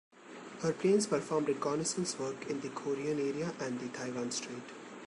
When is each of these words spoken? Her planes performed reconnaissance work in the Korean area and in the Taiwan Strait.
Her 0.61 0.73
planes 0.73 1.05
performed 1.05 1.47
reconnaissance 1.47 2.17
work 2.17 2.47
in 2.49 2.59
the 2.61 2.69
Korean 2.69 3.19
area 3.19 3.53
and 3.59 3.79
in 3.79 3.87
the 3.91 3.95
Taiwan 3.95 4.31
Strait. 4.31 4.57